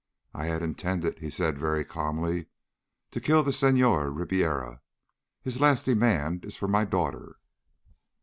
[0.33, 2.47] "I had intended," he said very calmly,
[3.11, 4.81] "to kill the Senhor Ribiera.
[5.43, 7.35] His last demand is for my daughter."